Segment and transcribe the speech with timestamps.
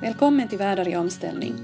[0.00, 1.54] Välkommen till Världar i omställning.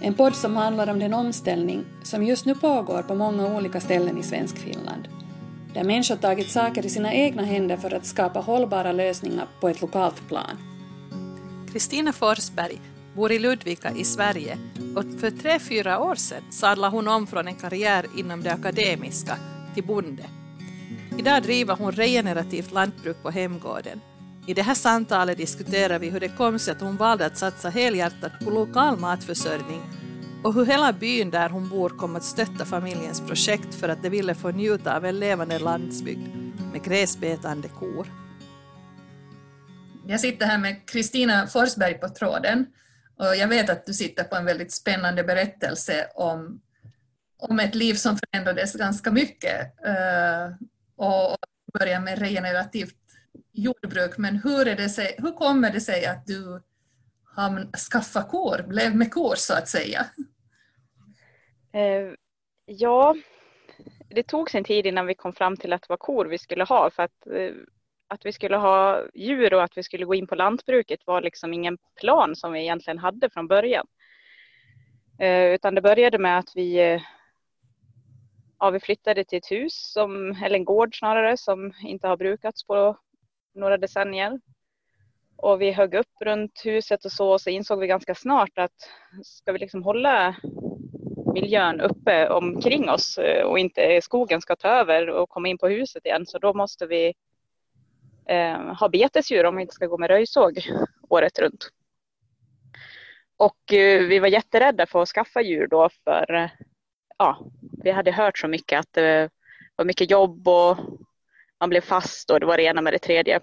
[0.00, 4.18] En podd som handlar om den omställning som just nu pågår på många olika ställen
[4.18, 5.08] i svensk Finland.
[5.74, 9.80] Där människor tagit saker i sina egna händer för att skapa hållbara lösningar på ett
[9.80, 10.58] lokalt plan.
[11.72, 12.80] Kristina Forsberg
[13.16, 14.58] bor i Ludvika i Sverige
[14.96, 19.36] och för tre, fyra år sedan sadlade hon om från en karriär inom det akademiska
[19.74, 20.24] till bonde.
[21.18, 24.00] Idag driver hon regenerativt lantbruk på hemgården
[24.46, 27.68] i det här samtalet diskuterar vi hur det kom sig att hon valde att satsa
[27.68, 29.82] helhjärtat på lokal matförsörjning
[30.44, 34.08] och hur hela byn där hon bor kom att stötta familjens projekt för att de
[34.08, 36.28] ville få njuta av en levande landsbygd
[36.72, 38.06] med gräsbetande kor.
[40.06, 42.66] Jag sitter här med Kristina Forsberg på tråden
[43.18, 46.60] och jag vet att du sitter på en väldigt spännande berättelse om,
[47.38, 50.54] om ett liv som förändrades ganska mycket eh,
[50.96, 51.36] och
[51.78, 53.03] börjar med regenerativt
[53.52, 56.62] jordbruk, men hur, är det sig, hur kommer det sig att du
[57.34, 60.06] skaffade skaffat kor, blev med kor så att säga?
[61.72, 62.14] Eh,
[62.66, 63.16] ja,
[64.08, 66.64] det tog sin tid innan vi kom fram till att det var kor vi skulle
[66.64, 67.52] ha för att, eh,
[68.08, 71.54] att vi skulle ha djur och att vi skulle gå in på lantbruket var liksom
[71.54, 73.86] ingen plan som vi egentligen hade från början.
[75.20, 77.02] Eh, utan det började med att vi eh,
[78.58, 82.66] ja, vi flyttade till ett hus, som, eller en gård snarare, som inte har brukats
[82.66, 82.98] på
[83.54, 84.40] några decennier.
[85.36, 88.90] Och vi högg upp runt huset och så, och så insåg vi ganska snart att
[89.22, 90.36] ska vi liksom hålla
[91.34, 95.68] miljön uppe omkring oss eh, och inte skogen ska ta över och komma in på
[95.68, 97.14] huset igen, så då måste vi
[98.28, 100.62] eh, ha betesdjur om vi inte ska gå med röjsåg
[101.08, 101.70] året runt.
[103.36, 106.50] Och eh, vi var jätterädda för att skaffa djur då för eh,
[107.18, 107.46] ja,
[107.82, 109.30] vi hade hört så mycket att eh, det
[109.76, 110.76] var mycket jobb och
[111.64, 113.40] man blev fast och det var det ena med det tredje.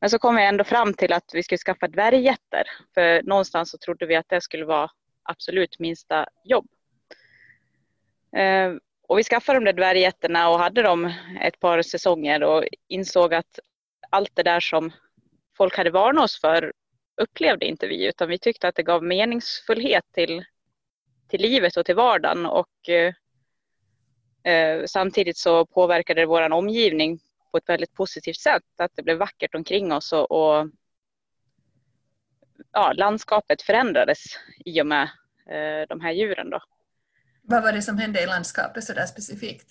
[0.00, 2.62] Men så kom vi ändå fram till att vi skulle skaffa dvärggetter.
[2.94, 4.90] För någonstans så trodde vi att det skulle vara
[5.22, 6.66] absolut minsta jobb.
[8.36, 8.72] Eh,
[9.08, 13.58] och vi skaffade de där dvärggetterna och hade dem ett par säsonger och insåg att
[14.10, 14.92] allt det där som
[15.56, 16.72] folk hade varnat oss för
[17.22, 20.44] upplevde inte vi utan vi tyckte att det gav meningsfullhet till,
[21.28, 23.14] till livet och till vardagen och eh,
[24.52, 27.20] eh samtidigt så påverkade det vår omgivning
[27.52, 28.62] på ett väldigt positivt sätt.
[28.76, 30.68] Att det blev vackert omkring oss och, och
[32.72, 34.18] ja, landskapet förändrades
[34.64, 35.02] i och med
[35.50, 36.50] eh, de här djuren.
[36.50, 36.60] Då.
[37.42, 39.70] Vad var det som hände i landskapet så där specifikt?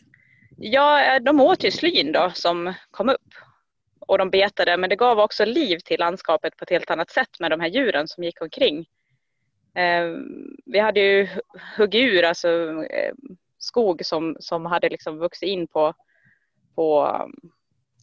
[0.57, 3.33] Ja, de åt ju slyn då som kom upp
[3.99, 7.39] och de betade men det gav också liv till landskapet på ett helt annat sätt
[7.39, 8.85] med de här djuren som gick omkring.
[9.75, 10.05] Eh,
[10.65, 11.27] vi hade ju
[11.77, 12.49] huggit ur alltså,
[12.83, 13.13] eh,
[13.57, 15.93] skog som, som hade liksom vuxit in på,
[16.75, 17.17] på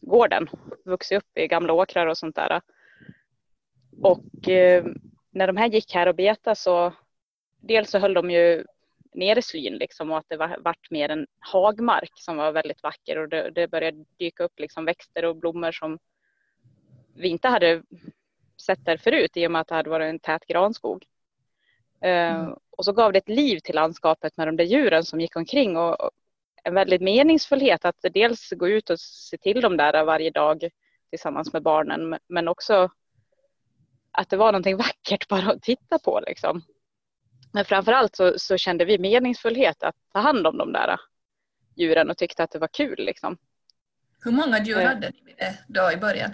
[0.01, 0.49] gården,
[0.85, 2.61] vuxit upp i gamla åkrar och sånt där.
[4.01, 4.85] Och eh,
[5.29, 6.93] när de här gick här och betade så
[7.59, 8.65] dels så höll de ju
[9.13, 13.17] nere slyn liksom och att det var, vart mer en hagmark som var väldigt vacker
[13.17, 15.99] och det, det började dyka upp liksom växter och blommor som
[17.15, 17.83] vi inte hade
[18.61, 21.05] sett där förut i och med att det hade varit en tät granskog.
[22.01, 22.55] Eh, mm.
[22.69, 25.77] och så gav det ett liv till landskapet med de där djuren som gick omkring
[25.77, 26.11] och,
[26.63, 30.69] en väldigt meningsfullhet att dels gå ut och se till dem där varje dag
[31.09, 32.89] tillsammans med barnen men också
[34.11, 36.61] att det var någonting vackert bara att titta på liksom.
[37.53, 40.99] Men framförallt så, så kände vi meningsfullhet att ta hand om de där
[41.75, 43.37] djuren och tyckte att det var kul liksom.
[44.23, 44.87] Hur många djur eh.
[44.87, 45.33] hade ni
[45.67, 46.31] då i början?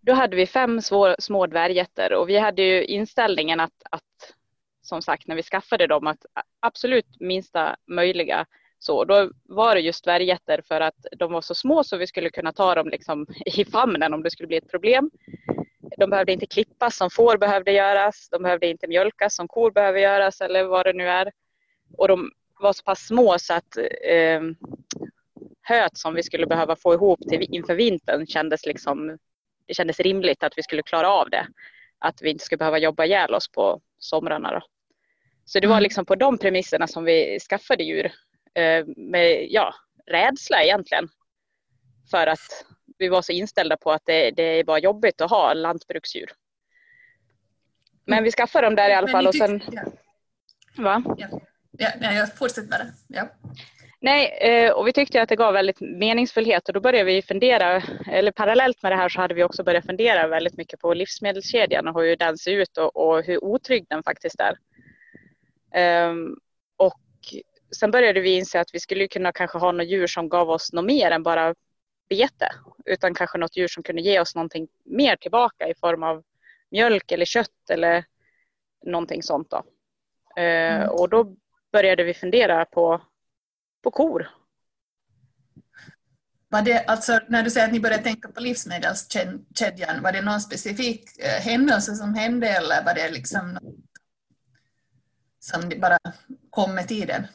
[0.00, 4.34] Då hade vi fem små, små dvärggetter och vi hade ju inställningen att, att
[4.82, 6.26] som sagt när vi skaffade dem att
[6.60, 8.46] absolut minsta möjliga
[8.84, 12.30] så då var det just dvärggetter för att de var så små så vi skulle
[12.30, 15.10] kunna ta dem liksom i famnen om det skulle bli ett problem.
[15.98, 18.28] De behövde inte klippas som får behövde göras.
[18.30, 21.32] De behövde inte mjölkas som kor behöver göras eller vad det nu är.
[21.98, 22.30] Och de
[22.60, 24.42] var så pass små så att eh,
[25.62, 29.18] höet som vi skulle behöva få ihop till inför vintern kändes liksom
[29.66, 31.46] det kändes rimligt att vi skulle klara av det.
[31.98, 34.52] Att vi inte skulle behöva jobba ihjäl oss på somrarna.
[34.52, 34.60] Då.
[35.44, 35.82] Så det var mm.
[35.82, 38.12] liksom på de premisserna som vi skaffade djur
[38.96, 39.74] med ja,
[40.06, 41.08] rädsla egentligen.
[42.10, 42.64] För att
[42.98, 46.30] vi var så inställda på att det, det är bara jobbigt att ha lantbruksdjur.
[48.06, 49.62] Men vi skaffade dem där i alla fall och sen...
[50.76, 51.02] Va?
[51.16, 51.40] Ja.
[51.78, 52.86] Ja, jag fortsätter bara.
[53.08, 53.28] Ja.
[54.00, 57.82] Nej, eh, och vi tyckte att det gav väldigt meningsfullhet och då började vi fundera,
[58.10, 61.88] eller parallellt med det här så hade vi också börjat fundera väldigt mycket på livsmedelskedjan
[61.88, 64.56] och hur den ser ut och, och hur otrygg den faktiskt är.
[66.08, 66.43] Um, och
[67.76, 70.72] sen började vi inse att vi skulle kunna kanske ha något djur som gav oss
[70.72, 71.54] något mer än bara
[72.08, 72.48] bete.
[72.84, 76.22] Utan kanske något djur som kunde ge oss någonting mer tillbaka i form av
[76.70, 78.04] mjölk eller kött eller
[78.86, 79.56] någonting sånt då.
[80.36, 80.88] Eh, mm.
[80.88, 81.36] Och då
[81.72, 83.00] började vi fundera på,
[83.82, 84.30] på kor.
[86.48, 90.40] Var det, alltså, när du säger att ni började tänka på livsmedelskedjan, var det någon
[90.40, 93.58] specifik eh, händelse som hände eller var det liksom
[95.40, 95.98] som bara
[96.50, 97.26] kom med tiden?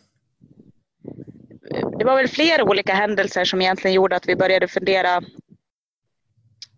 [1.69, 5.21] Det var väl flera olika händelser som egentligen gjorde att vi började fundera,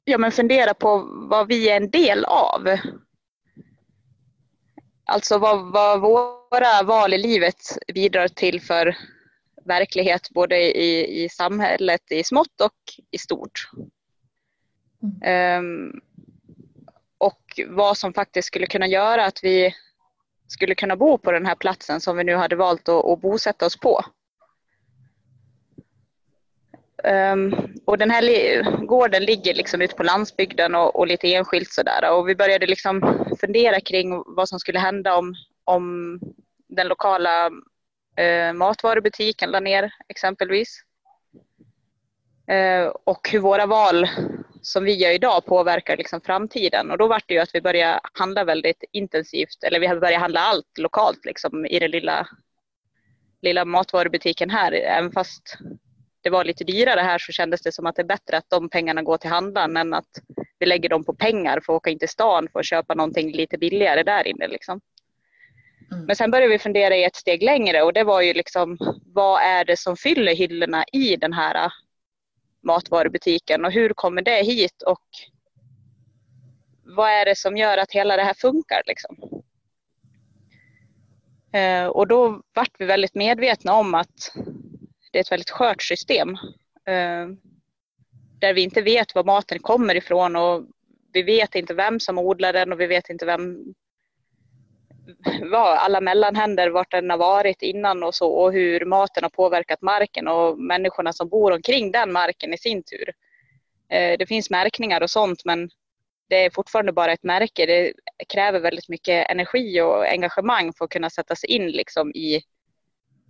[0.03, 0.97] ja, men fundera på
[1.29, 2.77] vad vi är en del av.
[5.05, 8.97] Alltså vad, vad våra val i livet bidrar till för
[9.65, 12.73] verklighet både i, i samhället i smått och
[13.11, 13.69] i stort.
[15.23, 15.59] Mm.
[15.59, 16.01] Um,
[17.17, 19.75] och vad som faktiskt skulle kunna göra att vi
[20.47, 23.65] skulle kunna bo på den här platsen som vi nu hade valt att, att bosätta
[23.65, 24.01] oss på.
[27.03, 27.55] Um,
[27.85, 32.29] och den här gården ligger liksom ute på landsbygden och, och, lite enskilt sådär och
[32.29, 36.19] vi började liksom fundera kring vad som skulle hända om, om
[36.67, 40.83] den lokala uh, matvarubutiken la ner exempelvis.
[42.51, 44.07] Uh, och hur våra val
[44.61, 47.99] som vi gör idag påverkar liksom framtiden och då var det ju att vi började
[48.13, 52.27] handla väldigt intensivt eller vi började handla allt lokalt liksom i den lilla,
[53.41, 55.57] lilla matvarubutiken här även fast
[56.21, 58.69] det var lite dyrare här så kändes det som att det är bättre att de
[58.69, 60.09] pengarna går till handlaren än att
[60.59, 63.31] vi lägger dem på pengar för att åka in till stan för att köpa någonting
[63.31, 64.47] lite billigare där inne.
[64.47, 64.81] Liksom.
[65.91, 66.05] Mm.
[66.05, 69.41] Men sen började vi fundera i ett steg längre och det var ju liksom vad
[69.41, 71.71] är det som fyller hyllorna i den här
[72.63, 75.05] matvarubutiken och hur kommer det hit och
[76.83, 79.43] vad är det som gör att hela det här funkar liksom?
[81.53, 84.33] Eh, och då vart vi väldigt medvetna om att
[85.11, 86.29] det är ett väldigt skört system.
[86.87, 87.27] Eh,
[88.39, 90.63] där vi inte vet var maten kommer ifrån och
[91.13, 93.73] vi vet inte vem som odlar den och vi vet inte vem
[95.51, 99.81] vad alla mellanhänder, vart den har varit innan och så och hur maten har påverkat
[99.81, 103.13] marken och människorna som bor omkring den marken i sin tur.
[103.89, 105.69] Eh, det finns märkningar och sånt men
[106.29, 107.65] det är fortfarande bara ett märke.
[107.65, 107.93] Det
[108.33, 112.41] kräver väldigt mycket energi och engagemang för att kunna sätta sig in liksom i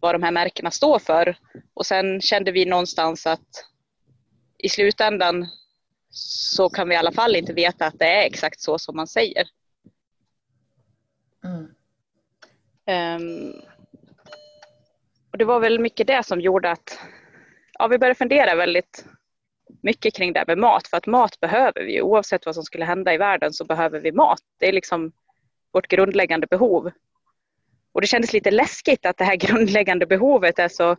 [0.01, 1.35] vad de här märkena står för.
[1.73, 3.65] Och sen kände vi någonstans att
[4.57, 5.47] i slutändan
[6.09, 9.07] så kan vi i alla fall inte veta att det är exakt så som man
[9.07, 9.47] säger.
[11.43, 11.67] Mm.
[13.21, 13.53] Um,
[15.31, 16.99] och det var väl mycket det som gjorde att
[17.79, 19.05] ja, vi började fundera väldigt
[19.81, 20.87] mycket kring det här med mat.
[20.87, 22.01] För att mat behöver vi.
[22.01, 24.41] Oavsett vad som skulle hända i världen så behöver vi mat.
[24.59, 25.11] Det är liksom
[25.71, 26.91] vårt grundläggande behov.
[27.93, 30.97] Och det kändes lite läskigt att det här grundläggande behovet är så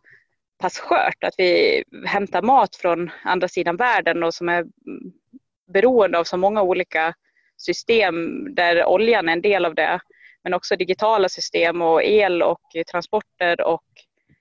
[0.58, 1.24] pass skört.
[1.24, 4.64] Att vi hämtar mat från andra sidan världen och som är
[5.72, 7.14] beroende av så många olika
[7.56, 10.00] system där oljan är en del av det.
[10.44, 13.84] Men också digitala system och el och transporter och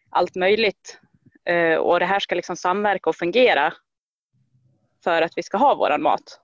[0.09, 0.99] allt möjligt.
[1.45, 3.73] Eh, och det här ska liksom samverka och fungera
[5.03, 6.39] för att vi ska ha våran mat.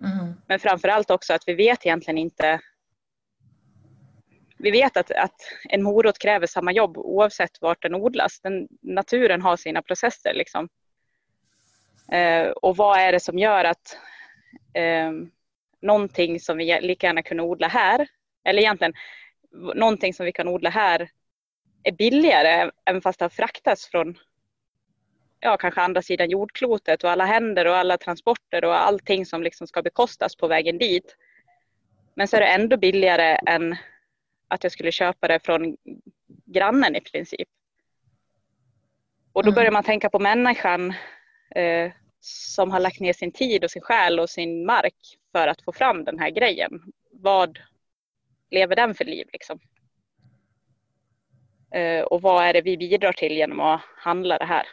[0.00, 0.34] Mm.
[0.46, 2.60] Men framförallt också att vi vet egentligen inte
[4.62, 8.40] vi vet att, att en morot kräver samma jobb oavsett vart den odlas.
[8.40, 10.34] Den, naturen har sina processer.
[10.34, 10.68] Liksom.
[12.12, 13.98] Eh, och vad är det som gör att
[14.74, 15.12] eh,
[15.82, 18.08] någonting som vi lika gärna kunde odla här,
[18.44, 18.94] eller egentligen
[19.74, 21.10] någonting som vi kan odla här
[21.82, 24.18] är billigare även fast det har fraktats från
[25.40, 29.66] ja, kanske andra sidan jordklotet och alla händer och alla transporter och allting som liksom
[29.66, 31.16] ska bekostas på vägen dit.
[32.14, 33.76] Men så är det ändå billigare än
[34.50, 35.76] att jag skulle köpa det från
[36.46, 37.48] grannen i princip.
[39.32, 39.54] Och då mm.
[39.54, 40.94] börjar man tänka på människan
[41.54, 45.62] eh, som har lagt ner sin tid och sin själ och sin mark för att
[45.62, 46.70] få fram den här grejen.
[47.12, 47.58] Vad
[48.50, 49.60] lever den för liv liksom?
[51.74, 54.66] Eh, och vad är det vi bidrar till genom att handla det här?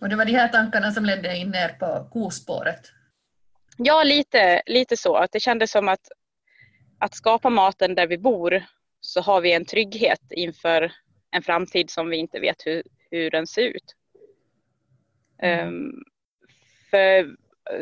[0.00, 2.92] Och det var de här tankarna som ledde in ner på kospåret?
[3.76, 5.16] Ja, lite, lite så.
[5.16, 6.08] Att det kändes som att
[6.98, 8.64] att skapa maten där vi bor
[9.00, 10.92] så har vi en trygghet inför
[11.30, 13.94] en framtid som vi inte vet hur, hur den ser ut.
[15.42, 16.04] Um,
[16.90, 17.36] för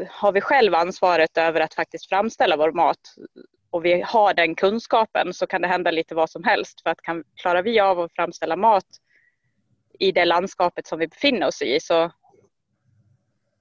[0.08, 3.00] har vi själv ansvaret över att faktiskt framställa vår mat
[3.70, 6.82] och vi har den kunskapen så kan det hända lite vad som helst.
[6.82, 8.86] För att kan, klarar vi av att framställa mat
[9.98, 12.12] i det landskapet som vi befinner oss i så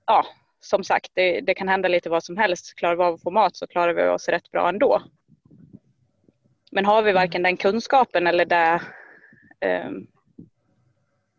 [0.06, 0.26] ja,
[0.60, 2.76] som sagt, det, det kan hända lite vad som helst.
[2.76, 5.02] Klarar vi av att få mat så klarar vi oss rätt bra ändå.
[6.76, 8.82] Men har vi varken den kunskapen eller det,
[9.60, 9.92] eh,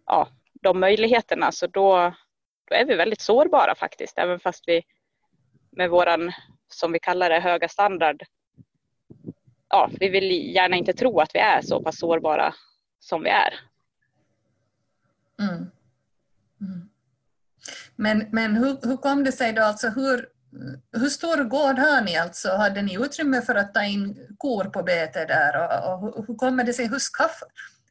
[0.07, 2.15] ja, de möjligheterna så då,
[2.69, 4.19] då är vi väldigt sårbara faktiskt.
[4.19, 4.83] Även fast vi
[5.71, 6.33] med våran,
[6.69, 8.23] som vi kallar det, höga standard
[9.69, 12.55] ja, vi vill gärna inte tro att vi är så pass sårbara
[13.01, 13.55] som vi är.
[15.41, 15.71] Mm.
[16.61, 16.89] Mm.
[17.97, 20.29] Men, men hur, hur kom det sig då, alltså hur,
[20.93, 22.49] hur stor gård har ni alltså?
[22.49, 26.35] Hade ni utrymme för att ta in kor på bete där och, och hur, hur
[26.35, 27.41] kommer det sig, hur, skaff,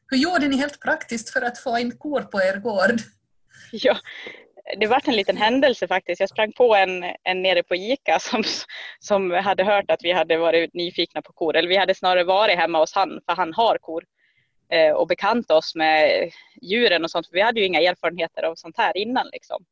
[0.08, 3.00] hur gjorde ni helt praktiskt för att få in kor på er gård?
[3.72, 3.96] Ja,
[4.78, 6.20] det var en liten händelse faktiskt.
[6.20, 8.44] Jag sprang på en, en nere på ICA som,
[9.00, 11.56] som hade hört att vi hade varit nyfikna på kor.
[11.56, 14.04] Eller vi hade snarare varit hemma hos han, för han har kor.
[14.72, 16.30] Eh, och bekant oss med
[16.62, 17.26] djuren och sånt.
[17.26, 19.26] För vi hade ju inga erfarenheter av sånt här innan.
[19.32, 19.64] Liksom.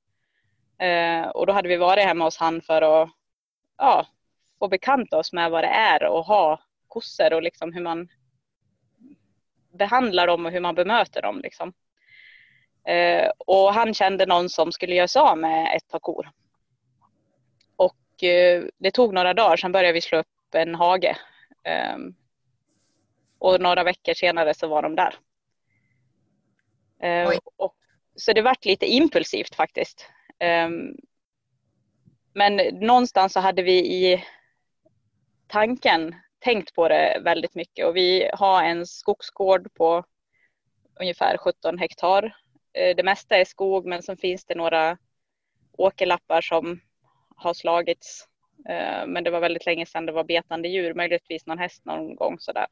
[0.79, 3.11] Eh, och då hade vi varit hemma hos han för att
[3.79, 4.07] ja,
[4.59, 8.09] få bekanta oss med vad det är att ha kossor och liksom hur man
[9.79, 11.41] behandlar dem och hur man bemöter dem.
[11.41, 11.73] Liksom.
[12.87, 16.31] Eh, och han kände någon som skulle göra sig av med ett par kor.
[17.77, 21.17] Och eh, det tog några dagar, sen började vi slå upp en hage.
[21.63, 21.97] Eh,
[23.39, 25.15] och några veckor senare så var de där.
[27.03, 27.77] Eh, och,
[28.17, 30.07] så det vart lite impulsivt faktiskt.
[30.45, 30.97] Ehm,
[32.33, 34.25] men någonstans så hade vi i
[35.47, 40.05] tanken tänkt på det väldigt mycket och vi har en skogsgård på
[41.01, 42.37] ungefär 17 hektar
[42.73, 44.99] eh, det mesta är skog men sen finns det några
[45.73, 46.81] åkerlappar som
[47.37, 48.29] har slagits.
[48.69, 52.17] Eh, men det var väldigt länge sedan det var betande djur, möjligtvis någon häst någon
[52.17, 52.67] gång sådär.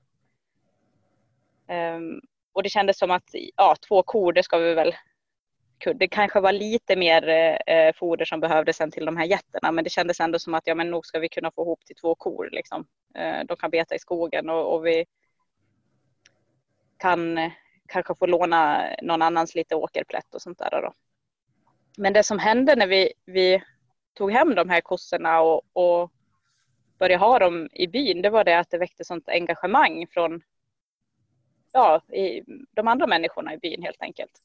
[1.68, 2.20] Ehm,
[2.52, 4.94] och det kändes som att ja, två kor, det ska vi väl
[5.94, 7.28] det kanske var lite mer
[7.66, 10.66] eh, foder som behövdes sen till de här getterna men det kändes ändå som att
[10.66, 12.86] ja men nog ska vi kunna få ihop till två kor liksom.
[13.14, 15.04] Eh, de kan beta i skogen och, och vi
[16.98, 17.52] kan eh,
[17.88, 20.82] kanske få låna någon annans lite åkerplätt och sånt där.
[20.82, 20.92] Då.
[21.96, 23.62] Men det som hände när vi, vi
[24.14, 26.12] tog hem de här kossorna och, och
[26.98, 30.42] började ha dem i byn, det var det att det väckte sånt engagemang från
[31.72, 34.42] ja, i, de andra människorna i byn helt enkelt.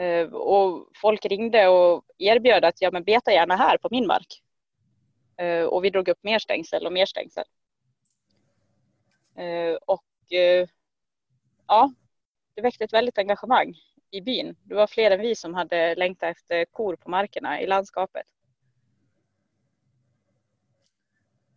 [0.00, 4.42] Uh, och folk ringde och erbjöd att ja, men beta gärna här på min mark.
[5.42, 7.44] Uh, och vi drog upp mer stängsel och mer stängsel.
[9.38, 10.04] Uh, och
[11.66, 11.92] ja,
[12.54, 13.74] det väckte ett väldigt engagemang
[14.10, 14.56] i byn.
[14.64, 18.26] Det var fler än vi som hade längtat efter kor på markerna i landskapet.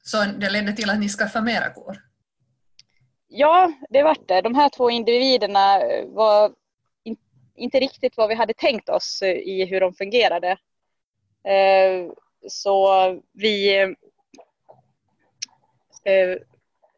[0.04, 1.98] Så det ledde till att ni skaffade mera kor?
[3.28, 4.42] Ja, det vart det.
[4.42, 6.54] De här två individerna var
[7.56, 10.58] inte riktigt vad vi hade tänkt oss eh, i hur de fungerade.
[11.44, 12.12] Eh,
[12.48, 13.82] så vi
[16.06, 16.38] eh,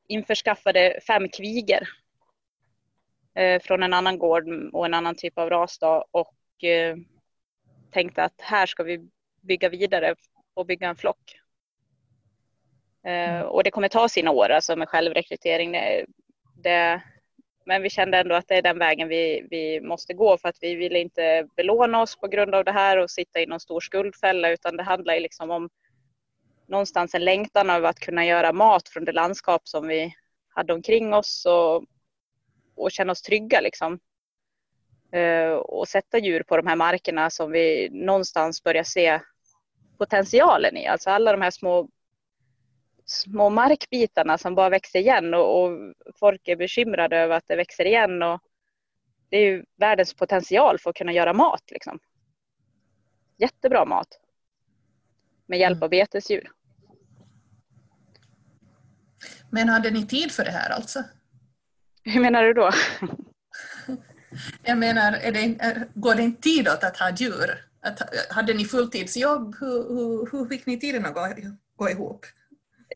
[0.08, 1.90] införskaffade fem kviger
[3.62, 6.34] från en annan gård och en annan typ av ras då, och
[7.92, 9.10] tänkte att här ska vi
[9.42, 10.16] bygga vidare
[10.54, 11.40] och bygga en flock.
[13.46, 15.72] Och det kommer ta sina år alltså med självrekrytering.
[15.72, 16.06] Det,
[16.56, 17.02] det,
[17.66, 20.58] men vi kände ändå att det är den vägen vi, vi måste gå för att
[20.62, 23.80] vi vill inte belåna oss på grund av det här och sitta i någon stor
[23.80, 25.70] skuldfälla utan det handlar liksom om
[26.68, 30.14] någonstans en längtan av att kunna göra mat från det landskap som vi
[30.50, 31.84] hade omkring oss och
[32.76, 34.00] och känna oss trygga liksom.
[35.12, 39.20] Eh, och sätta djur på de här markerna som vi någonstans börjar se
[39.98, 40.88] potentialen i.
[40.88, 41.90] Alltså alla de här små,
[43.06, 47.86] små markbitarna som bara växer igen och, och folk är bekymrade över att det växer
[47.86, 48.24] igen.
[48.24, 48.42] Och
[49.30, 51.64] det är ju världens potential för att kunna göra mat.
[51.72, 52.00] Liksom.
[53.38, 54.08] Jättebra mat.
[55.46, 56.52] Med hjälp av betesdjur.
[59.52, 61.04] Men hade ni tid för det här alltså?
[62.04, 62.72] Hur menar du då?
[64.64, 67.66] Jag menar, det, går det inte tid åt att ha djur?
[67.82, 69.56] Att, hade ni fulltidsjobb?
[69.60, 71.28] Hur, hur, hur fick ni tiden att gå,
[71.76, 72.26] gå ihop?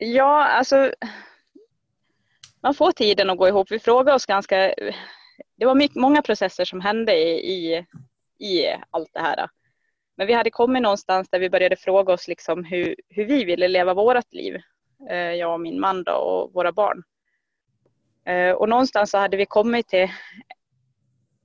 [0.02, 0.92] Ja, alltså
[2.62, 3.70] man får tiden att gå ihop.
[3.70, 4.74] Vi frågade oss ganska...
[5.56, 7.86] Det var mycket, många processer som hände i, i,
[8.38, 9.48] i allt det här.
[10.16, 13.68] Men vi hade kommit någonstans där vi började fråga oss liksom hur, hur vi ville
[13.68, 14.56] leva vårt liv.
[15.10, 17.02] Eh, jag och min man då, och våra barn.
[18.26, 20.08] Eh, och någonstans så hade vi kommit till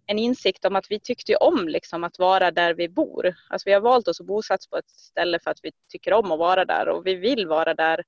[0.06, 3.36] en insikt om att vi tyckte om liksom att vara där vi bor.
[3.50, 6.32] Alltså vi har valt oss att bosätta på ett ställe för att vi tycker om
[6.32, 8.04] att vara där och vi vill vara där.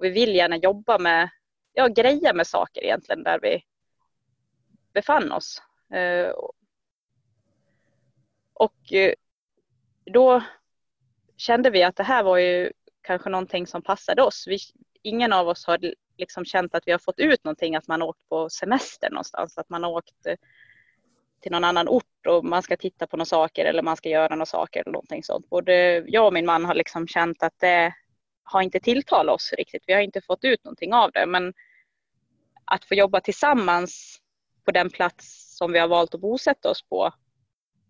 [0.00, 1.30] Och vi vill gärna jobba med,
[1.72, 3.62] ja greja med saker egentligen där vi
[4.92, 5.62] befann oss.
[5.92, 6.32] Eh,
[8.54, 9.14] och eh,
[10.04, 10.42] då
[11.36, 14.44] kände vi att det här var ju kanske någonting som passade oss.
[14.48, 14.58] Vi,
[15.02, 18.08] ingen av oss har liksom känt att vi har fått ut någonting, att man har
[18.08, 20.36] åkt på semester någonstans, att man har åkt eh,
[21.40, 24.34] till någon annan ort och man ska titta på några saker eller man ska göra
[24.34, 25.50] några saker eller någonting sånt.
[25.50, 27.94] Både jag och min man har liksom känt att det
[28.50, 29.84] har inte tilltalat oss riktigt.
[29.86, 31.26] Vi har inte fått ut någonting av det.
[31.26, 31.54] Men
[32.64, 34.20] att få jobba tillsammans
[34.64, 37.12] på den plats som vi har valt att bosätta oss på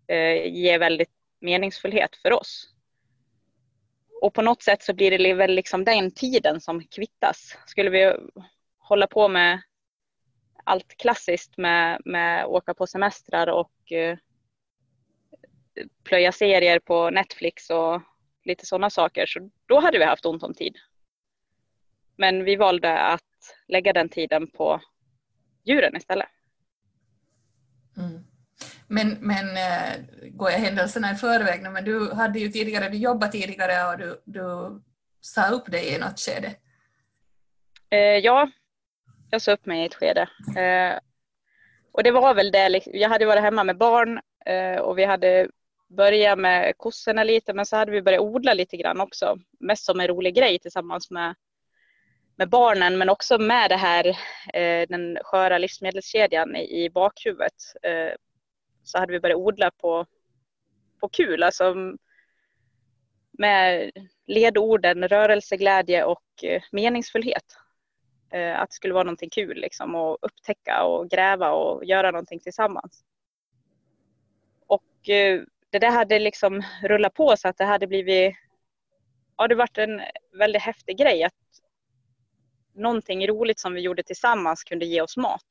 [0.07, 2.73] eh, ger väldigt meningsfullhet för oss.
[4.21, 7.57] Och på något sätt så blir det väl liksom den tiden som kvittas.
[7.65, 8.13] Skulle vi
[8.77, 9.61] hålla på med
[10.63, 14.17] allt klassiskt med, med åka på semestrar och eh,
[16.03, 18.01] plöja serier på Netflix och
[18.43, 20.77] lite sådana saker, så då hade vi haft ont om tid.
[22.17, 23.21] Men vi valde att
[23.67, 24.81] lägga den tiden på
[25.63, 26.27] djuren istället.
[27.97, 28.25] Mm.
[28.87, 33.31] Men, men äh, går jag händelserna i förväg, men du hade ju tidigare, du jobbade
[33.31, 34.81] tidigare och du, du
[35.21, 36.55] sa upp dig i något skede.
[37.89, 38.51] Eh, ja,
[39.29, 40.21] jag sa upp mig i ett skede.
[40.57, 40.99] Eh,
[41.91, 45.05] och det var väl det, liksom, jag hade varit hemma med barn eh, och vi
[45.05, 45.47] hade
[45.91, 49.39] börja med kossorna lite men så hade vi börjat odla lite grann också.
[49.59, 51.35] Mest som en rolig grej tillsammans med,
[52.35, 54.07] med barnen men också med det här
[54.53, 57.53] eh, den sköra livsmedelskedjan i, i bakhuvudet.
[57.83, 58.13] Eh,
[58.83, 60.05] så hade vi börjat odla på,
[60.99, 61.75] på kul, alltså
[63.31, 63.91] med
[64.27, 67.57] ledorden rörelseglädje och eh, meningsfullhet.
[68.31, 72.39] Eh, att det skulle vara någonting kul liksom att upptäcka och gräva och göra någonting
[72.39, 73.03] tillsammans.
[74.67, 75.41] Och eh,
[75.71, 78.35] det där hade liksom rullat på så att det hade blivit,
[79.37, 80.01] ja det varit en
[80.33, 81.33] väldigt häftig grej att
[82.73, 85.45] någonting roligt som vi gjorde tillsammans kunde ge oss mat.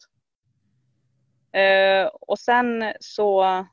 [1.53, 3.67] Eh, och sen så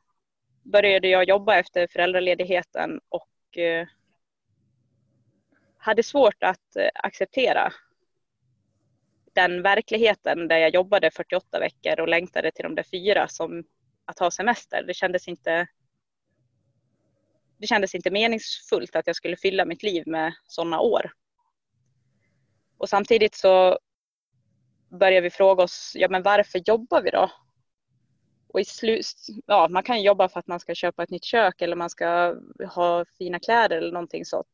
[0.63, 3.87] började jag jobba efter föräldraledigheten och eh,
[5.77, 7.73] hade svårt att eh, acceptera
[9.33, 13.63] den verkligheten där jag jobbade 48 veckor och längtade till de där fyra som
[14.05, 14.83] att ha semester.
[14.83, 15.67] Det kändes inte
[17.57, 21.11] det kändes inte meningsfullt att jag skulle fylla mitt liv med sådana år.
[22.77, 23.79] Och samtidigt så
[24.89, 27.31] börjar vi fråga oss, ja men varför jobbar vi då?
[28.47, 29.05] Och i slut,
[29.45, 32.35] ja, man kan jobba för att man ska köpa ett nytt kök eller man ska
[32.73, 34.47] ha fina kläder eller någonting sånt.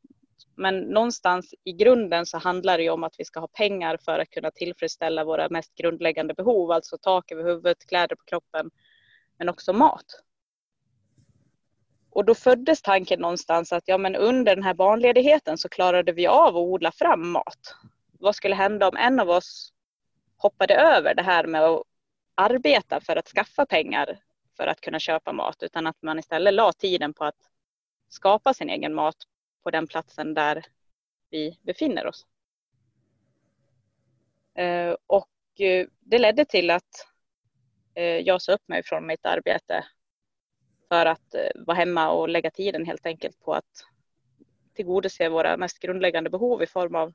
[0.56, 4.20] Men någonstans i grunden så handlar det ju om att vi ska ha pengar för
[4.20, 8.72] att kunna tillfredsställa våra mest grundläggande behov, alltså tak över huvudet, kläder på kroppen,
[9.38, 10.06] men också mat.
[12.16, 16.28] Och då föddes tanken någonstans att ja, men under den här barnledigheten så klarade vi
[16.28, 17.76] av att odla fram mat.
[18.20, 19.74] Vad skulle hända om en av oss
[20.38, 21.84] hoppade över det här med att
[22.36, 24.20] arbeta för att skaffa pengar
[24.58, 27.50] för att kunna köpa mat, utan att man istället la tiden på att
[28.10, 29.16] skapa sin egen mat
[29.64, 30.66] på den platsen där
[31.30, 32.26] vi befinner oss.
[34.56, 37.08] Eh, och eh, det ledde till att
[37.96, 39.86] eh, jag sa upp mig från mitt arbete
[40.94, 43.74] för att vara hemma och lägga tiden helt enkelt på att
[44.76, 47.14] tillgodose våra mest grundläggande behov i form av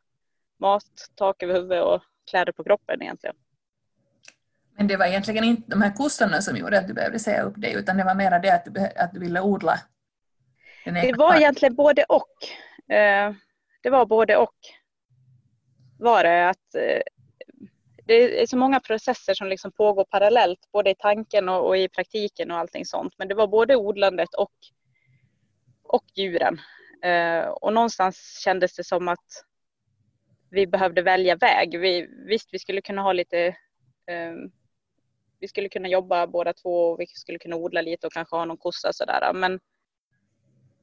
[0.60, 3.36] mat, tak över huvudet och kläder på kroppen egentligen.
[4.76, 7.60] Men det var egentligen inte de här kossorna som gjorde att du behövde säga upp
[7.60, 9.80] dig utan det var mer det att du, att du ville odla
[10.84, 12.36] det var egentligen både och.
[12.94, 13.34] Eh,
[13.82, 14.56] det var både och.
[15.98, 17.02] Var det att eh,
[18.08, 22.50] det är så många processer som liksom pågår parallellt, både i tanken och, i praktiken
[22.50, 23.14] och allting sånt.
[23.18, 24.52] Men det var både odlandet och,
[25.82, 26.60] och djuren.
[27.04, 29.44] Eh, och någonstans kändes det som att
[30.50, 31.80] vi behövde välja väg.
[31.80, 33.46] Vi, visst, vi skulle kunna ha lite
[34.06, 34.32] eh,
[35.40, 38.44] vi skulle kunna jobba båda två och vi skulle kunna odla lite och kanske ha
[38.44, 39.32] någon kossa sådär.
[39.34, 39.60] Men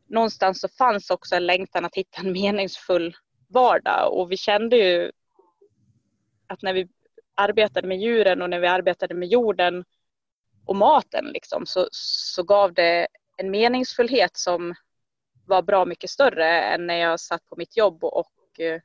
[0.07, 3.15] någonstans så fanns också en längtan att hitta en meningsfull
[3.47, 5.11] vardag och vi kände ju
[6.47, 6.87] att när vi
[7.35, 9.85] arbetade med djuren och när vi arbetade med jorden
[10.65, 14.73] och maten liksom, så, så gav det en meningsfullhet som
[15.45, 18.81] var bra mycket större än när jag satt på mitt jobb och, och eh,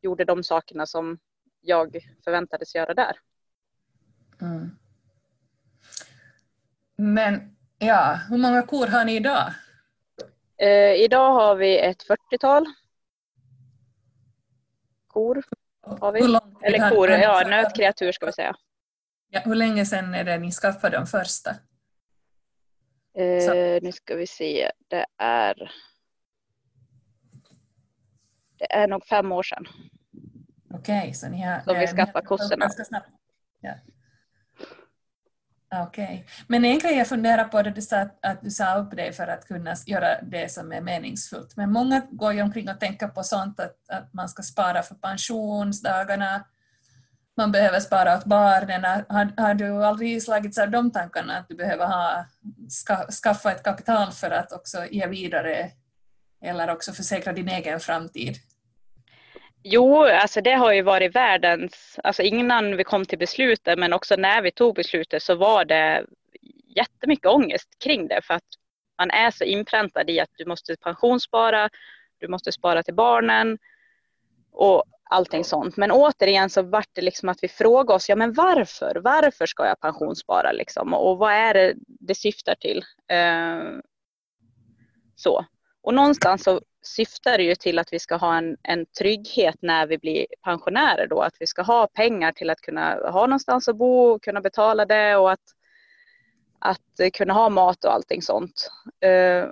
[0.00, 1.18] gjorde de sakerna som
[1.60, 3.16] jag förväntades göra där.
[4.40, 4.70] Mm.
[6.96, 9.52] Men ja, hur många kor har ni idag?
[10.56, 12.66] Eh, idag har vi ett 40-tal
[15.06, 15.42] kor.
[15.86, 16.20] Har vi.
[16.62, 18.56] Eller kor, ja nötkreatur ska vi säga.
[19.30, 21.50] Ja, hur länge sedan är det ni skaffade de första?
[23.18, 25.72] Eh, nu ska vi se, det är
[28.58, 29.66] det är nog fem år sedan.
[30.70, 31.60] Okej, okay, så ni har...
[31.60, 32.70] Så vi skaffade kossorna.
[33.60, 33.74] Ja.
[35.68, 36.04] Ah, okej.
[36.04, 36.24] Okay.
[36.46, 39.12] Men en grej jag funderar på det du sa att, att du sa upp dig
[39.12, 41.56] för att kunna göra det som är meningsfullt.
[41.56, 44.94] Men många går ju omkring och tänker på sånt att, att man ska spara för
[44.94, 46.44] pensionsdagarna,
[47.36, 48.84] man behöver spara åt barnen.
[49.08, 52.26] Har, har du aldrig slagits av de tankarna att du behöver ha,
[52.68, 55.70] ska, skaffa ett kapital för att också ge vidare
[56.44, 58.36] eller också försäkra din egen framtid?
[59.68, 64.16] Jo, alltså det har ju varit världens, alltså innan vi kom till beslutet men också
[64.16, 66.06] när vi tog beslutet så var det
[66.76, 68.44] jättemycket ångest kring det för att
[68.98, 71.70] man är så inpräntad i att du måste pensionsspara,
[72.18, 73.58] du måste spara till barnen
[74.52, 75.76] och allting sånt.
[75.76, 79.00] Men återigen så vart det liksom att vi frågade oss, ja men varför?
[79.04, 80.94] Varför ska jag pensionsspara liksom?
[80.94, 82.84] Och vad är det det syftar till?
[83.08, 83.80] Eh,
[85.16, 85.44] så.
[85.82, 89.98] Och någonstans så syftar ju till att vi ska ha en, en trygghet när vi
[89.98, 91.20] blir pensionärer då.
[91.20, 95.16] Att vi ska ha pengar till att kunna ha någonstans att bo, kunna betala det
[95.16, 95.54] och att,
[96.58, 98.70] att kunna ha mat och allting sånt.
[99.00, 99.48] Eh,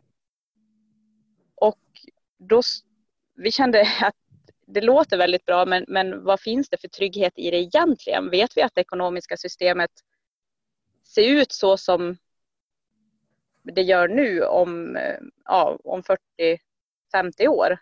[1.54, 1.80] och
[2.38, 2.62] då,
[3.34, 4.14] vi kände att
[4.66, 8.30] det låter väldigt bra men, men vad finns det för trygghet i det egentligen?
[8.30, 9.90] Vet vi att det ekonomiska systemet
[11.04, 12.16] ser ut så som
[13.62, 16.02] det gör nu om, eh, ja, om
[17.14, 17.78] 50 år?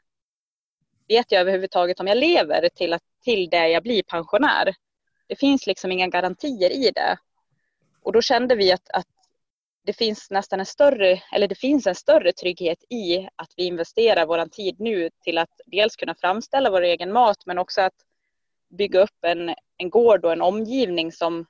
[1.09, 4.75] Vet jag överhuvudtaget om jag lever till, att, till det jag blir pensionär?
[5.27, 7.19] Det finns liksom inga garantier i det.
[8.03, 9.07] Och då kände vi att, att
[9.85, 14.27] det finns nästan en större, eller det finns en större trygghet i att vi investerar
[14.27, 17.95] vår tid nu till att dels kunna framställa vår egen mat men också att
[18.69, 21.47] bygga upp en, en gård och en omgivning som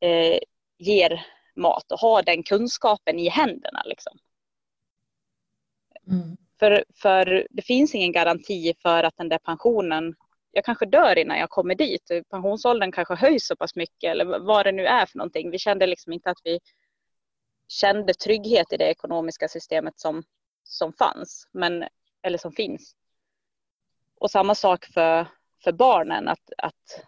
[0.00, 0.38] eh,
[0.78, 3.82] ger mat och ha den kunskapen i händerna.
[3.84, 4.18] Liksom.
[6.10, 6.36] Mm.
[6.58, 10.14] För, för det finns ingen garanti för att den där pensionen
[10.56, 12.10] jag kanske dör innan jag kommer dit.
[12.30, 15.50] Pensionsåldern kanske höjs så pass mycket eller vad det nu är för någonting.
[15.50, 16.60] Vi kände liksom inte att vi
[17.68, 20.22] kände trygghet i det ekonomiska systemet som,
[20.64, 21.84] som fanns, men,
[22.22, 22.96] eller som finns.
[24.18, 25.26] Och samma sak för,
[25.64, 27.04] för barnen, att, att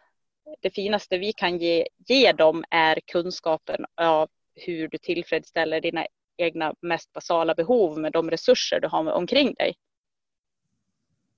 [0.60, 6.06] det finaste vi kan ge, ge dem är kunskapen av hur du tillfredsställer dina
[6.38, 9.74] egna mest basala behov med de resurser du har omkring dig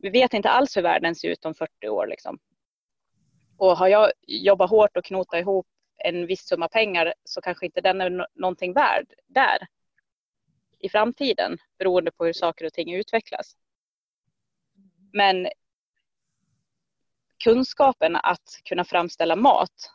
[0.03, 2.07] vi vet inte alls hur världen ser ut om 40 år.
[2.07, 2.39] Liksom.
[3.57, 5.67] Och har jag jobbat hårt och knotat ihop
[6.05, 9.59] en viss summa pengar så kanske inte den är någonting värd där
[10.79, 13.57] i framtiden beroende på hur saker och ting utvecklas.
[15.13, 15.49] Men
[17.45, 19.91] kunskapen att kunna framställa mat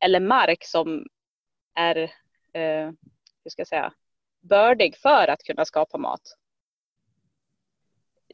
[0.00, 1.06] eller mark som
[1.74, 1.96] är
[2.52, 2.90] eh,
[3.44, 3.92] hur ska jag säga,
[4.48, 6.22] bördig för att kunna skapa mat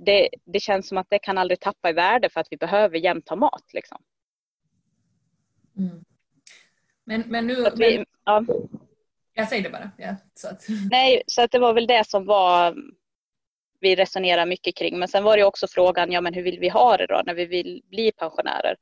[0.01, 2.99] det, det känns som att det kan aldrig tappa i värde för att vi behöver
[2.99, 3.65] jämt ha mat.
[3.73, 4.03] Liksom.
[5.79, 6.05] Mm.
[7.05, 7.55] Men, men nu...
[7.77, 8.45] Vi, men, ja.
[9.35, 9.91] Jag säger det bara.
[9.97, 10.67] Ja, så att.
[10.91, 12.77] Nej, så att det var väl det som var
[13.81, 14.99] vi resonerar mycket kring.
[14.99, 17.35] Men sen var det också frågan, ja men hur vill vi ha det då när
[17.35, 18.77] vi vill bli pensionärer?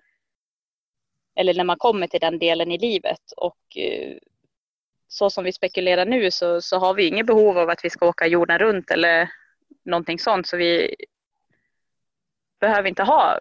[1.36, 3.32] Eller när man kommer till den delen i livet.
[3.36, 4.16] Och eh,
[5.08, 8.06] så som vi spekulerar nu så, så har vi inget behov av att vi ska
[8.08, 9.30] åka jorden runt eller
[9.84, 10.46] någonting sånt.
[10.46, 10.94] Så vi
[12.60, 13.38] behöver inte ha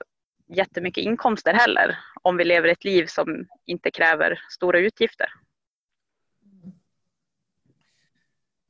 [0.47, 5.27] jättemycket inkomster heller om vi lever ett liv som inte kräver stora utgifter.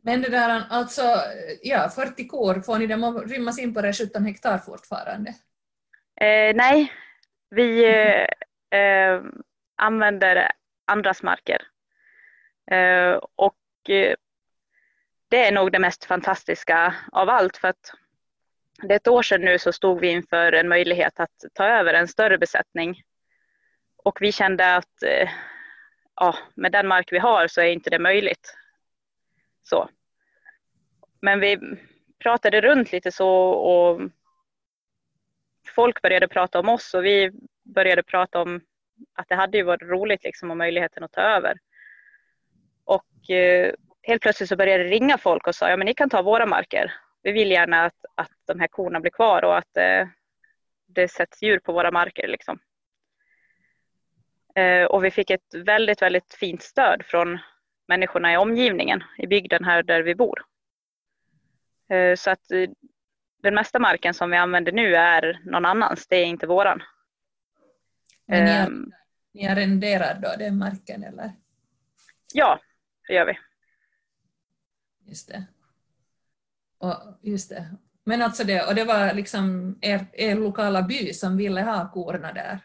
[0.02, 1.02] Men det där, alltså,
[1.64, 5.30] ja, 40 kor, får ni dem att rymmas in på det 17 hektar fortfarande?
[6.22, 6.94] Eh, nej,
[7.50, 7.86] vi
[8.70, 9.22] eh,
[9.76, 10.52] använder
[10.86, 11.62] andras marker.
[12.72, 14.16] Eh, och eh,
[15.30, 17.92] det är nog det mest fantastiska av allt för att
[18.82, 21.94] det är ett år sedan nu så stod vi inför en möjlighet att ta över
[21.94, 23.02] en större besättning.
[23.98, 25.30] Och vi kände att eh,
[26.16, 28.56] ja, med den mark vi har så är inte det möjligt.
[29.64, 29.90] Så.
[31.22, 31.60] Men vi
[32.20, 34.02] pratade runt lite så och
[35.76, 37.32] folk började prata om oss och vi
[37.64, 38.62] började prata om
[39.14, 41.58] att det hade ju varit roligt liksom och möjligheten att ta över.
[42.88, 46.10] Och eh, helt plötsligt så började det ringa folk och sa ja men ni kan
[46.10, 46.94] ta våra marker.
[47.24, 50.08] Vi vill gärna att, att de här korna blir kvar och att eh,
[50.88, 52.28] det sätts djur på våra marker.
[52.28, 52.60] Liksom.
[54.56, 57.40] Eh, och vi fick ett väldigt, väldigt fint stöd från
[57.88, 60.46] människorna i omgivningen, i bygden här där vi bor.
[61.90, 62.70] Eh, så att eh,
[63.44, 66.84] den mesta marken som vi använder nu är någon annans, det är inte våran.
[68.26, 68.92] Men ni, ehm.
[69.34, 71.32] ni arrenderar då den marken eller?
[72.34, 72.60] Ja,
[73.08, 73.38] det gör vi.
[75.06, 75.44] Just det.
[76.78, 77.66] Och, just det.
[78.04, 82.34] Men alltså det, och det var liksom er, er lokala by som ville ha korna
[82.34, 82.60] där?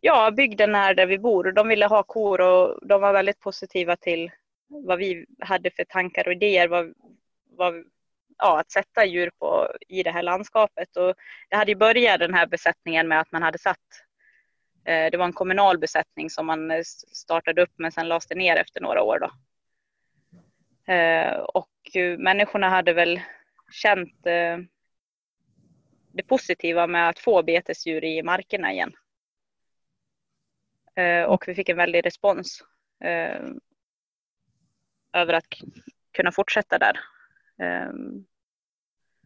[0.00, 1.52] Ja, bygden här där vi bor.
[1.52, 4.30] De ville ha kor och de var väldigt positiva till
[4.68, 6.68] vad vi hade för tankar och idéer.
[6.68, 6.94] Vad,
[7.56, 7.74] vad,
[8.38, 10.96] ja, att sätta djur på, i det här landskapet.
[10.96, 11.14] Och
[11.48, 13.78] det hade ju börjat den här besättningen med att man hade satt
[14.84, 18.34] Eh, det var en kommunal besättning som man eh, startade upp men sen lades det
[18.34, 19.18] ner efter några år.
[19.18, 19.32] Då.
[20.92, 21.70] Eh, och
[22.18, 23.20] människorna hade väl
[23.72, 24.24] känt,
[26.12, 28.92] det positiva med att få betesdjur i markerna igen.
[31.26, 32.64] Och vi fick en väldig respons
[35.12, 35.44] över att
[36.12, 37.00] kunna fortsätta där.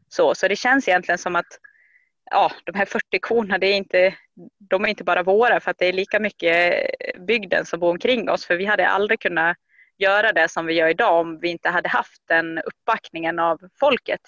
[0.08, 1.58] Så, så det känns egentligen som att
[2.34, 4.14] ja, de här 40 korna, det är inte,
[4.58, 6.86] de är inte bara våra för att det är lika mycket
[7.18, 8.46] bygden som bor omkring oss.
[8.46, 9.56] För vi hade aldrig kunnat
[9.98, 14.20] göra det som vi gör idag om vi inte hade haft den uppbackningen av folket.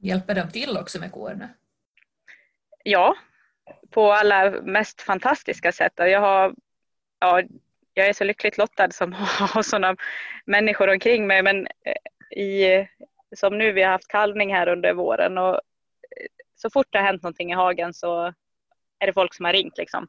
[0.00, 1.48] Hjälper de till också med korna?
[2.84, 3.16] Ja,
[3.90, 5.92] på alla mest fantastiska sätt.
[5.96, 6.54] Jag, har,
[7.20, 7.42] ja,
[7.94, 9.12] jag är så lyckligt lottad som
[9.52, 9.96] har sådana
[10.46, 11.42] människor omkring mig.
[11.42, 12.86] Men eh, i,
[13.36, 15.60] som nu, vi har haft kalvning här under våren och
[16.60, 18.34] så fort det har hänt någonting i hagen så
[18.98, 20.08] är det folk som har ringt liksom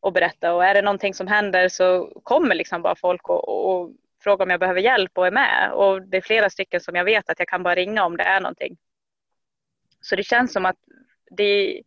[0.00, 0.54] och berättat.
[0.54, 3.90] Och är det någonting som händer så kommer liksom bara folk och, och
[4.22, 5.72] frågar om jag behöver hjälp och är med.
[5.72, 8.24] Och det är flera stycken som jag vet att jag kan bara ringa om det
[8.24, 8.76] är någonting.
[10.00, 10.76] Så det känns som att
[11.30, 11.82] det,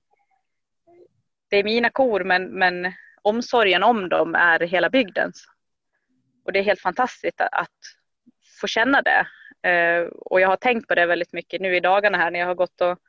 [1.49, 5.45] det är mina kor men, men omsorgen om dem är hela bygdens.
[6.45, 7.79] Och det är helt fantastiskt att, att
[8.61, 9.27] få känna det.
[9.69, 12.47] Eh, och jag har tänkt på det väldigt mycket nu i dagarna här när jag
[12.47, 12.99] har gått och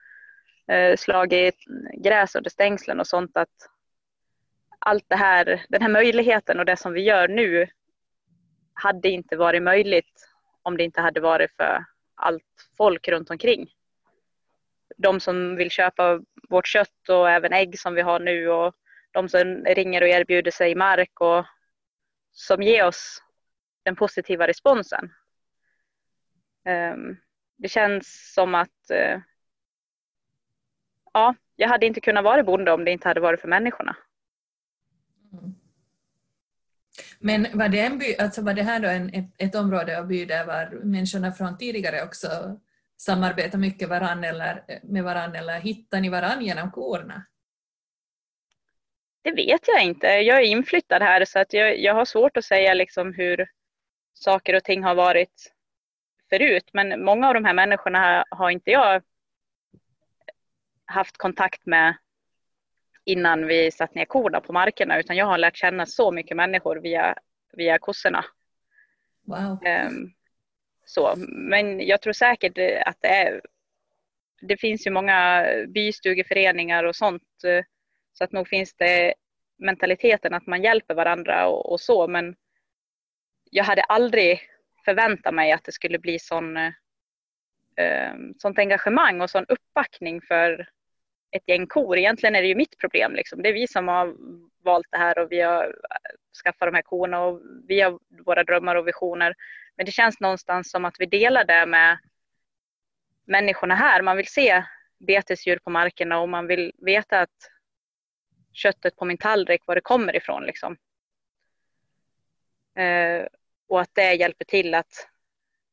[0.69, 1.57] eh, slagit
[1.97, 3.71] gräs under stängslen och sånt att
[4.79, 7.67] allt det här, den här möjligheten och det som vi gör nu
[8.73, 10.29] hade inte varit möjligt
[10.63, 13.71] om det inte hade varit för allt folk runt omkring
[14.97, 18.75] de som vill köpa vårt kött och även ägg som vi har nu och
[19.13, 21.47] de som ringer och erbjuder sig mark och
[22.33, 23.23] som ger oss
[23.83, 25.13] den positiva responsen.
[26.65, 27.17] Ehm,
[27.57, 29.21] det känns som att eh,
[31.15, 33.97] ja, jag hade inte kunnat vara bonde om det inte hade varit för människorna.
[35.33, 35.55] Mm.
[37.19, 40.07] Men var det, en by, alltså var det här då en, ett, ett område av
[40.07, 42.29] by där var människorna från tidigare också
[42.97, 47.27] samarbeta mycket varann eller, med varandra eller hittar ni varandra genom korna?
[49.23, 50.07] Det vet jag inte.
[50.07, 53.47] Jag är inflyttad här så att jag, jag har svårt att säga liksom hur
[54.15, 55.53] saker och ting har varit
[56.31, 56.71] förut.
[56.73, 59.03] Men många av de här människorna har inte jag
[60.87, 61.97] haft kontakt med
[63.05, 66.77] innan vi satt ner korna på markerna utan jag har lärt känna så mycket människor
[66.77, 67.19] via,
[67.53, 68.25] via kossorna.
[69.27, 69.59] Wow.
[69.87, 70.13] Um,
[70.85, 73.41] så, men jag tror säkert att det är
[74.41, 77.23] det finns ju många bystugeföreningar och sånt
[78.13, 79.15] så att nog finns det
[79.59, 82.37] mentaliteten att man hjälper varandra och, och så men
[83.51, 84.41] jag hade aldrig
[84.85, 86.73] förväntat mig att det skulle bli sån, eh,
[87.77, 90.69] Ehm, sånt engagemang och sån uppbackning för
[91.31, 91.99] ett gäng kor.
[91.99, 93.15] Egentligen är det ju mitt problem.
[93.15, 93.43] Liksom.
[93.43, 94.17] Det är vi som har
[94.65, 95.75] valt det här och vi har
[96.45, 99.35] skaffat de här korna och vi har våra drömmar och visioner.
[99.77, 101.99] Men det känns någonstans som att vi delar det med
[103.25, 104.03] människorna här.
[104.03, 104.65] Man vill se
[104.99, 107.51] betesdjur på markerna och man vill veta att
[108.53, 110.45] köttet på min tallrik, var det kommer ifrån.
[110.45, 110.77] Liksom.
[112.77, 113.27] Eh,
[113.69, 115.09] och att det hjälper till att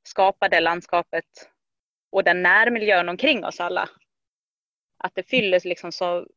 [0.03, 1.50] skapa det landskapet
[2.11, 3.89] och den närmiljön omkring oss alla.
[4.97, 6.27] Att det fyller liksom så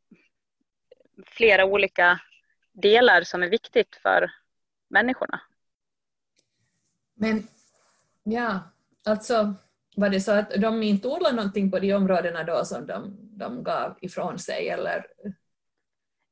[1.27, 2.21] flera olika
[2.73, 4.31] delar som är viktigt för
[4.89, 5.41] människorna.
[7.15, 7.49] Men
[8.25, 8.61] ja,
[9.07, 9.55] alltså
[9.97, 13.65] var det så att de inte odlade någonting på de områdena då som de, de
[13.65, 15.07] gav ifrån sig eller?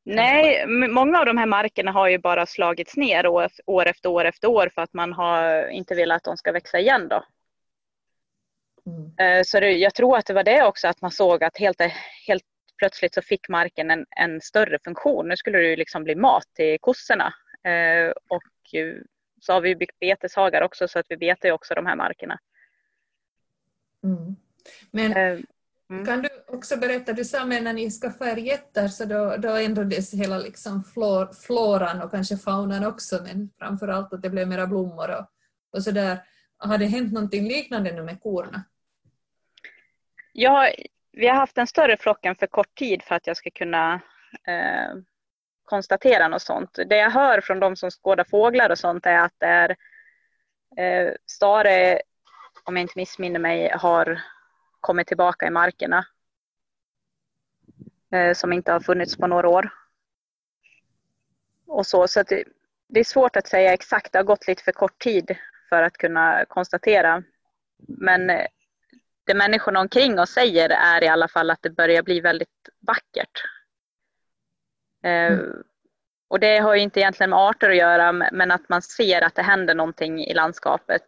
[0.04, 4.24] Nej, många av de här markerna har ju bara slagits ner år, år efter år
[4.24, 7.24] efter år för att man har inte velat att de ska växa igen då.
[8.86, 9.38] Mm.
[9.38, 11.80] Eh, så det, jag tror att det var det också att man såg att helt,
[12.26, 12.44] helt
[12.78, 15.28] plötsligt så fick marken en, en större funktion.
[15.28, 17.34] Nu skulle det ju liksom bli mat till kossorna.
[17.64, 18.42] Eh, och
[19.40, 22.38] så har vi byggt beteshagar också så att vi betar ju också de här markerna.
[24.04, 24.36] Mm.
[24.90, 25.40] Men eh,
[25.90, 26.06] mm.
[26.06, 30.14] kan du också berätta, du sa med när ni skaffade getter så då, då ändrades
[30.14, 35.10] hela liksom flor, floran och kanske faunan också men framförallt att det blev mera blommor
[35.10, 35.26] och,
[35.72, 36.18] och sådär.
[36.58, 38.64] Har det hänt någonting liknande nu med korna?
[40.32, 40.72] Ja,
[41.12, 43.94] vi har haft en större flock än för kort tid för att jag ska kunna
[44.46, 44.94] eh,
[45.64, 46.78] konstatera något sånt.
[46.86, 49.76] Det jag hör från de som skådar fåglar och sånt är att det är
[50.76, 52.00] eh, stare,
[52.64, 54.22] om jag inte missminner mig, har
[54.80, 56.06] kommit tillbaka i markerna.
[58.12, 59.70] Eh, som inte har funnits på några år.
[61.66, 62.44] Och så, så det,
[62.88, 65.36] det, är svårt att säga exakt, det har gått lite för kort tid
[65.68, 67.22] för att kunna konstatera.
[67.88, 68.46] Men eh,
[69.24, 73.42] det människorna omkring oss säger är i alla fall att det börjar bli väldigt vackert.
[75.04, 75.62] Eh, mm.
[76.28, 79.34] Och det har ju inte egentligen med arter att göra men att man ser att
[79.34, 81.06] det händer någonting i landskapet.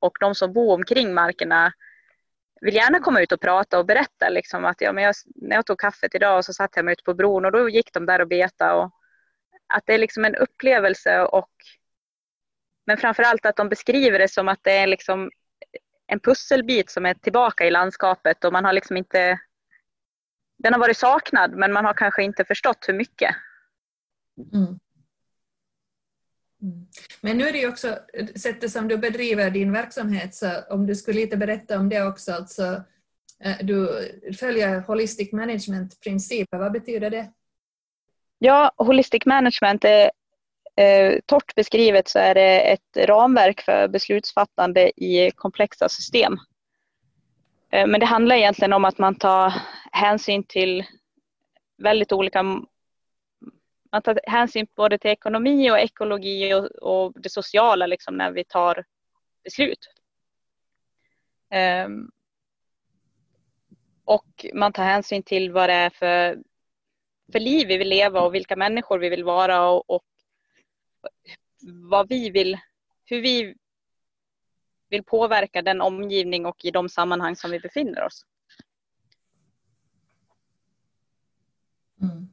[0.00, 1.72] Och de som bor omkring markerna
[2.60, 5.66] vill gärna komma ut och prata och berätta liksom att ja, men jag, när jag
[5.66, 8.06] tog kaffet idag och så satt jag mig ute på bron och då gick de
[8.06, 8.90] där och beta och
[9.74, 11.50] att det är liksom en upplevelse och
[12.86, 15.30] men framförallt att de beskriver det som att det är liksom
[16.06, 19.40] en pusselbit som är tillbaka i landskapet och man har liksom inte
[20.58, 23.36] den har varit saknad men man har kanske inte förstått hur mycket.
[24.54, 24.78] Mm.
[26.62, 26.86] Mm.
[27.20, 27.98] Men nu är det ju också
[28.36, 32.32] sättet som du bedriver din verksamhet, så om du skulle lite berätta om det också.
[32.32, 32.82] Alltså,
[33.40, 33.88] eh, du
[34.38, 37.32] följer Holistic Management-principer, vad betyder det?
[38.38, 40.10] Ja, Holistic Management är
[40.76, 46.36] eh, torrt beskrivet så är det ett ramverk för beslutsfattande i komplexa system.
[47.70, 49.52] Eh, men det handlar egentligen om att man tar
[49.92, 50.84] hänsyn till
[51.78, 52.42] väldigt olika
[53.92, 58.44] man tar hänsyn både till ekonomi och ekologi och, och det sociala liksom när vi
[58.44, 58.84] tar
[59.44, 59.78] beslut.
[61.50, 61.88] Eh,
[64.04, 66.38] och man tar hänsyn till vad det är för,
[67.32, 70.04] för liv vi vill leva och vilka människor vi vill vara och, och
[71.90, 72.58] vad vi vill,
[73.04, 73.54] hur vi
[74.88, 78.26] vill påverka den omgivning och i de sammanhang som vi befinner oss.
[82.02, 82.28] Mm.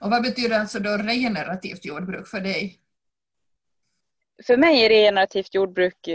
[0.00, 2.78] Och vad betyder alltså då regenerativt jordbruk för dig?
[4.46, 6.08] För mig är regenerativt jordbruk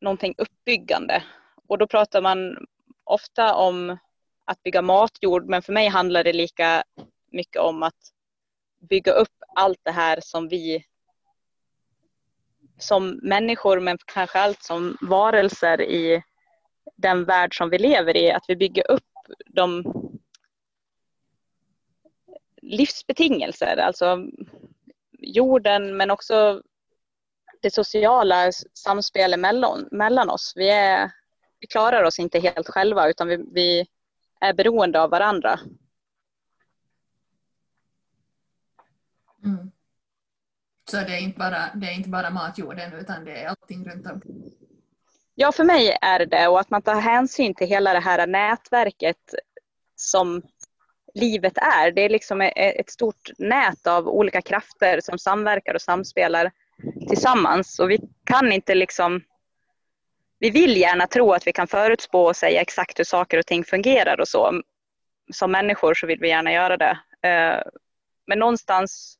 [0.00, 1.24] någonting uppbyggande
[1.68, 2.66] och då pratar man
[3.04, 3.98] ofta om
[4.44, 6.84] att bygga matjord men för mig handlar det lika
[7.32, 8.12] mycket om att
[8.88, 10.84] bygga upp allt det här som vi
[12.80, 16.22] som människor men kanske allt som varelser i
[16.96, 19.04] den värld som vi lever i, att vi bygger upp
[19.46, 19.84] de
[22.62, 24.18] livsbetingelser, alltså
[25.18, 26.62] jorden men också
[27.62, 30.52] det sociala samspelet mellan, mellan oss.
[30.56, 31.10] Vi, är,
[31.60, 33.86] vi klarar oss inte helt själva utan vi, vi
[34.40, 35.60] är beroende av varandra.
[39.44, 39.70] Mm.
[40.90, 44.06] Så det är, inte bara, det är inte bara matjorden utan det är allting runt
[44.06, 44.52] omkring?
[45.34, 49.34] Ja, för mig är det och att man tar hänsyn till hela det här nätverket
[49.96, 50.42] som
[51.14, 51.92] livet är.
[51.92, 56.50] Det är liksom e-, e-, ett stort nät av olika krafter som samverkar och samspelar
[57.08, 59.20] tillsammans och vi kan inte liksom
[60.38, 63.64] vi vill gärna tro att vi kan förutspå och säga exakt hur saker och ting
[63.64, 64.62] fungerar och så.
[65.32, 66.98] Som människor så vill vi gärna göra det.
[67.28, 67.62] Eh,
[68.26, 69.18] men någonstans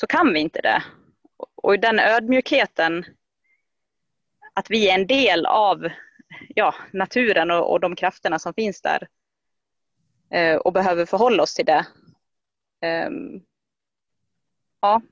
[0.00, 0.82] så kan vi inte det.
[1.54, 3.04] Och i den ödmjukheten
[4.54, 5.88] att vi är en del av
[6.54, 9.08] ja, naturen och, och de krafterna som finns där
[10.30, 11.86] eh, och behöver förhålla oss till det.
[13.08, 13.42] Um,
[14.80, 15.02] ja,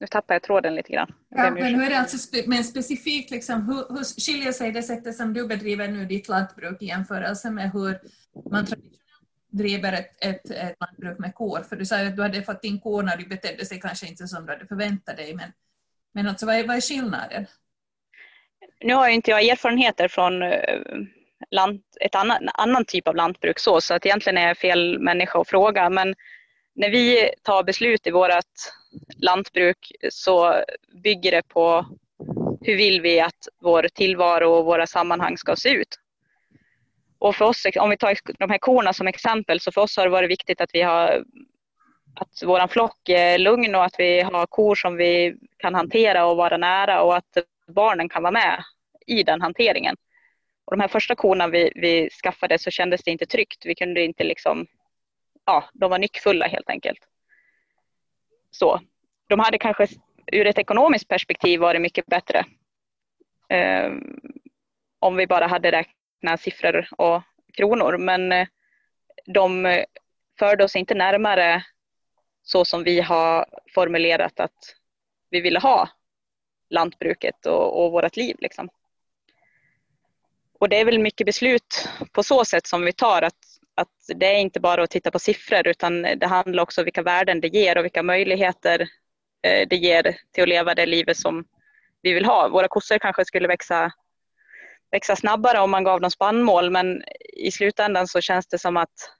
[0.00, 1.14] nu tappar jag tråden lite grann.
[1.28, 5.16] Ja, men hur är det alltså, men specifikt, liksom, hur, hur skiljer sig det sättet
[5.16, 8.00] som du bedriver nu ditt lantbruk i jämförelse med hur
[8.50, 9.01] man traditionellt
[9.52, 11.60] driver ett, ett, ett lantbruk med kor?
[11.68, 14.06] För du sa ju att du hade fått in kor när de betedde sig kanske
[14.06, 15.52] inte som du hade förväntat dig, men,
[16.14, 17.46] men alltså, vad, är, vad är skillnaden?
[18.80, 20.78] Nu har inte jag erfarenheter från eh,
[21.50, 25.40] land, ett annan, annan typ av lantbruk så, så att egentligen är jag fel människa
[25.40, 25.90] att fråga.
[25.90, 26.14] Men
[26.74, 28.30] när vi tar beslut i vårt
[29.16, 30.64] lantbruk så
[31.02, 31.86] bygger det på
[32.60, 35.98] hur vill vi att vår tillvaro och våra sammanhang ska se ut.
[37.22, 40.04] Och för oss, om vi tar de här korna som exempel, så för oss har
[40.04, 41.24] det varit viktigt att vi har
[42.14, 46.36] att vår flock är lugn och att vi har kor som vi kan hantera och
[46.36, 48.64] vara nära och att barnen kan vara med
[49.06, 49.96] i den hanteringen.
[50.64, 53.66] Och de här första korna vi, vi skaffade så kändes det inte tryggt.
[53.66, 54.66] Vi kunde inte liksom,
[55.46, 57.00] ja, de var nyckfulla helt enkelt.
[58.50, 58.80] Så.
[59.28, 59.86] De hade kanske
[60.32, 62.44] ur ett ekonomiskt perspektiv varit mycket bättre.
[63.86, 64.20] Um,
[64.98, 66.01] om vi bara hade räknat
[66.36, 67.22] siffror och
[67.56, 67.98] kronor.
[67.98, 68.46] Men eh,
[69.26, 69.84] de eh,
[70.38, 71.64] förde oss inte närmare
[72.42, 74.76] så som vi har formulerat att
[75.30, 75.88] vi ville ha
[76.70, 78.36] lantbruket och, och vårt liv.
[78.38, 78.68] Liksom.
[80.58, 83.38] Och det är väl mycket beslut på så sätt som vi tar att,
[83.74, 87.02] att det är inte bara att titta på siffror utan det handlar också om vilka
[87.02, 88.80] värden det ger och vilka möjligheter
[89.42, 91.44] eh, det ger till att leva det livet som
[92.02, 92.48] vi vill ha.
[92.48, 93.92] Våra kossor kanske skulle växa,
[94.92, 97.02] växa snabbare om man gav dem spannmål men
[97.36, 99.12] i slutändan så känns det som att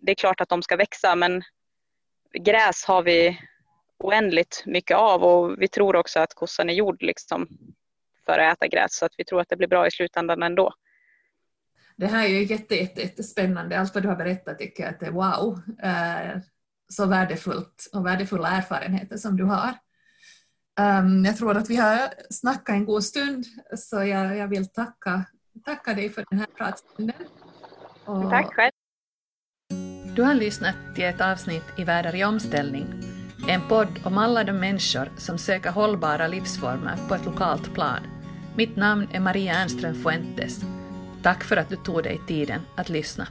[0.00, 1.42] det är klart att de ska växa men
[2.40, 3.38] gräs har vi
[3.98, 7.48] oändligt mycket av och vi tror också att kossan är gjord liksom
[8.26, 10.74] för att äta gräs så att vi tror att det blir bra i slutändan ändå.
[11.96, 13.78] Det här är ju jätte, jätte, jättespännande.
[13.78, 15.60] Allt vad du har berättat tycker jag att det är wow.
[15.82, 16.40] Eh,
[16.88, 19.74] så värdefullt och värdefulla erfarenheter som du har.
[20.80, 21.98] Um, jag tror att vi har
[22.30, 23.44] snackat en god stund
[23.76, 25.24] så jag, jag vill tacka
[25.64, 27.16] tacka dig för den här pratstunden.
[28.04, 28.30] Och...
[28.30, 28.72] Tack själv.
[30.16, 32.86] Du har lyssnat till ett avsnitt i Världar i omställning,
[33.48, 38.00] en podd om alla de människor som söker hållbara livsformer på ett lokalt plan.
[38.56, 40.60] Mitt namn är Maria Ernström Fuentes.
[41.22, 43.28] Tack för att du tog dig tiden att lyssna.